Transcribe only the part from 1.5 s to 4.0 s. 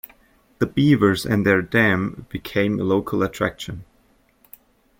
dam became a local attraction.